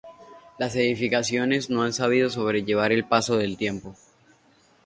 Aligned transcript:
Las 0.57 0.75
edificaciones 0.77 1.69
no 1.69 1.83
han 1.83 1.93
sabido 1.93 2.27
sobrellevar 2.31 2.91
el 2.91 3.03
paso 3.05 3.37
del 3.37 3.55
tiempo. 3.55 3.93